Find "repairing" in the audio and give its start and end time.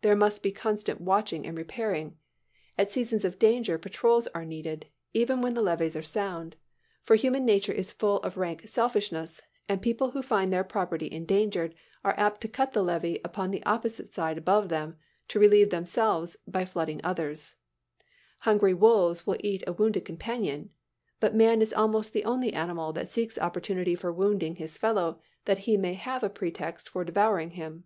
1.58-2.16